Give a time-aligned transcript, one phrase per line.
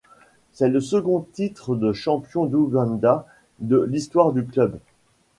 [0.51, 3.27] C'est le second titre de champion d'Ouganda
[3.59, 4.79] de l'histoire du club.